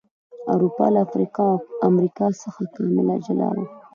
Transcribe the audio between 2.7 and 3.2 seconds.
کاملا